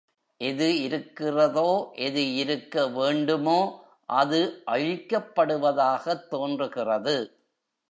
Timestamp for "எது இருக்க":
1.95-2.87